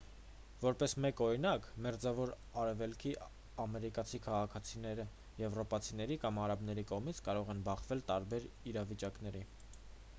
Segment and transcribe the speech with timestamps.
[0.61, 3.11] որպես մեկ օրինակ մերձավոր արևելքի
[3.65, 5.05] ամերիկացի քաղաքացիները
[5.41, 9.43] եվրոպացիների կամ արաբների կողմից կարող են բախվել տարբեր իրավիճակների